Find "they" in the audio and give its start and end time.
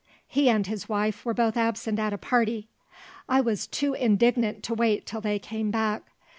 5.21-5.37